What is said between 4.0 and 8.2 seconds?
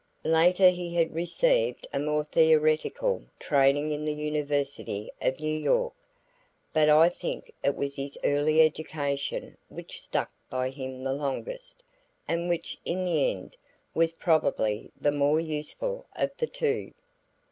the University of New York, but I think it was his